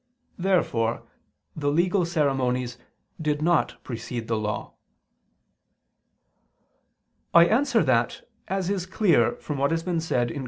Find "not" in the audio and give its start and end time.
3.39-3.77